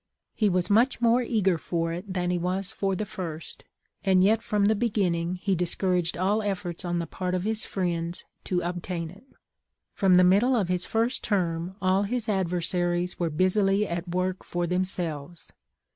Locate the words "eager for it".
1.21-2.11